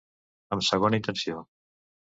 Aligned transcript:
Amb 0.57 0.65
segona 0.69 1.01
intenció. 1.03 1.47